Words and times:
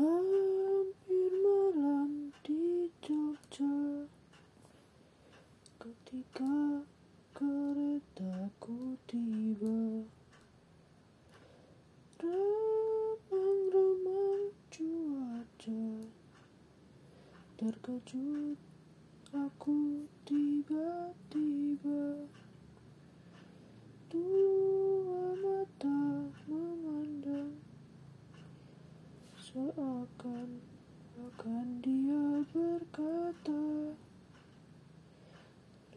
Hampir 0.00 1.28
malam 1.44 2.32
di 2.40 2.88
Jogja. 3.04 4.08
Ketika 5.76 6.88
keretaku 7.36 8.96
tiba 9.04 10.08
Remang-remang 12.16 14.56
cuaca. 14.72 15.84
Terkejut 17.60 18.56
aku 19.36 20.08
tiba-tiba 20.24 22.24
Seakan 29.50 30.62
akan 31.18 31.82
dia 31.82 32.38
berkata 32.54 33.98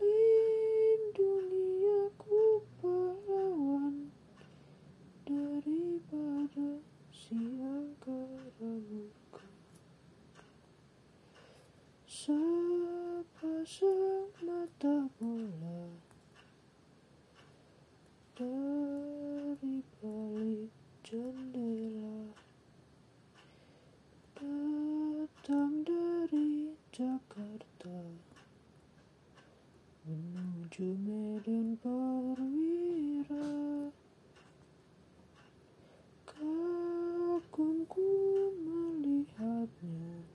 Lindungi 0.02 1.86
aku 1.86 2.66
pahlawan 2.82 4.10
Daripada 5.22 6.82
si 7.14 7.62
angkara 7.62 8.74
murka 8.90 9.46
Sepasang 12.10 12.74
mata 14.42 15.14
bola 15.22 15.94
Dari 18.34 19.78
balik 20.02 20.74
jendela 21.06 22.34
Datang 24.44 25.88
dari 25.88 26.76
Jakarta 26.92 27.96
Menuju 30.74 30.98
Medan 31.06 31.78
Perwira 31.78 33.46
Kagumku 36.26 38.10
melihatnya. 38.58 40.26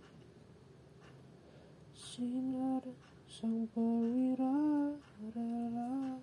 Sinar 1.91 2.86
sang 3.27 3.67
perwira 3.75 4.95
rela. 5.34 6.22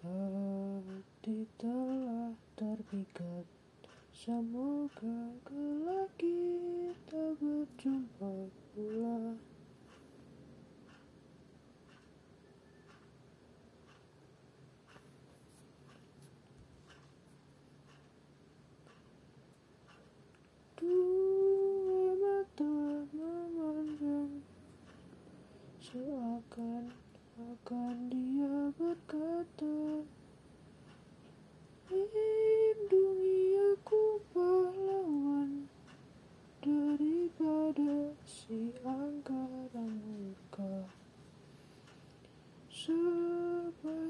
Hati 0.00 1.44
telah 1.60 2.32
terpikat 2.56 3.44
Semoga 4.16 5.28
kelak 5.44 6.08
kita 6.16 7.36
berjumpa 7.36 8.48
pula 8.72 9.36
Dua 20.84 22.12
mata 22.20 22.76
memandang 23.14 24.44
Seakan 25.80 26.92
akan 27.40 27.96
dia 28.12 28.74
berkata 28.76 30.04
Lindungi 31.88 33.54
aku 33.70 34.20
pahlawan 34.36 35.72
Daripada 36.60 38.12
si 38.28 38.74
angkara 38.84 39.86
murka 39.88 40.90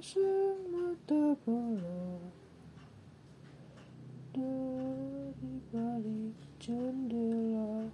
Sepasang 0.05 0.61
mata 0.69 1.33
bola 1.49 2.29
Dari 4.37 5.53
balik 5.73 6.37
jendela 6.61 7.89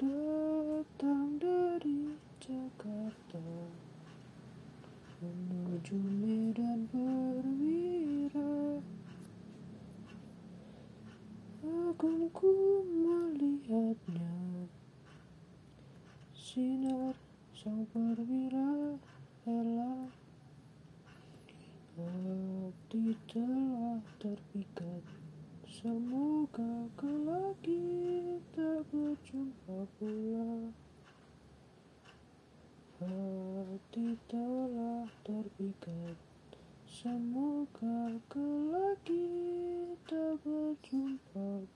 Datang 0.00 1.36
dari 1.36 2.16
Jakarta 2.40 3.44
Menuju 5.20 6.00
Medan 6.00 6.88
Perwira. 6.88 8.80
Agungku 11.60 12.80
melihatnya. 12.88 14.32
Sinar 16.32 17.20
sang 17.52 17.84
perwira 17.92 18.96
rela 19.44 20.21
Hati 21.92 23.12
telah 23.28 24.00
terpikat. 24.16 25.04
Semoga 25.68 26.88
kelak 26.96 27.52
kita 27.60 28.80
berjumpa 28.88 29.84
pula. 30.00 30.72
Hati 32.96 34.16
telah 34.24 35.04
terpikat. 35.20 36.16
Semoga 36.88 38.16
kelak 38.32 38.96
kita 39.04 40.40
berjumpa 40.40 41.68